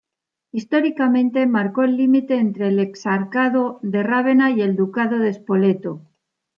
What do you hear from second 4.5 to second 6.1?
el Ducado de Spoleto.